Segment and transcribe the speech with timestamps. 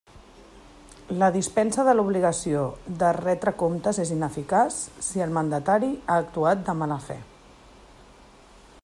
[1.23, 2.63] La dispensa de l'obligació
[3.03, 7.23] de retre comptes és ineficaç si el mandatari ha actuat de mala fe.